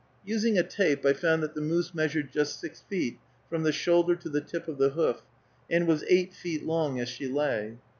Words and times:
Using 0.25 0.57
a 0.57 0.63
tape, 0.63 1.05
I 1.05 1.13
found 1.13 1.43
that 1.43 1.53
the 1.53 1.61
moose 1.61 1.93
measured 1.93 2.31
just 2.31 2.59
six 2.59 2.81
feet 2.81 3.19
from 3.51 3.61
the 3.61 3.71
shoulder 3.71 4.15
to 4.15 4.29
the 4.29 4.41
tip 4.41 4.67
of 4.67 4.79
the 4.79 4.89
hoof, 4.89 5.21
and 5.69 5.85
was 5.85 6.03
eight 6.09 6.33
feet 6.33 6.65
long 6.65 6.99
as 6.99 7.07
she 7.07 7.27
lay. 7.27 7.77